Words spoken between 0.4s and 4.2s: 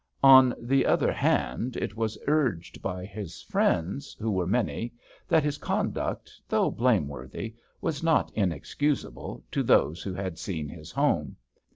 the other hand, it was urged by his friends,